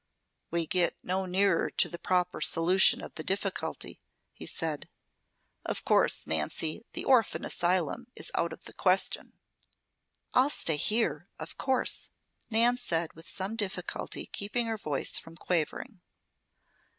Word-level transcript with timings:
"We 0.49 0.65
get 0.65 0.97
no 1.03 1.27
nearer 1.27 1.69
to 1.69 1.87
the 1.87 1.99
proper 1.99 2.41
solution 2.41 3.01
of 3.03 3.13
the 3.13 3.23
difficulty," 3.23 4.01
he 4.33 4.47
said. 4.47 4.89
"Of 5.63 5.85
course, 5.85 6.25
Nancy, 6.25 6.87
the 6.93 7.05
orphan 7.05 7.45
asylum 7.45 8.07
is 8.15 8.31
out 8.33 8.51
of 8.51 8.63
the 8.63 8.73
question." 8.73 9.37
"I'll 10.33 10.49
stay 10.49 10.77
here, 10.77 11.27
of 11.37 11.55
course," 11.59 12.09
Nan 12.49 12.77
said, 12.77 13.13
with 13.13 13.27
some 13.29 13.55
difficulty 13.55 14.25
keeping 14.25 14.65
her 14.65 14.75
voice 14.79 15.19
from 15.19 15.37
quavering. 15.37 16.01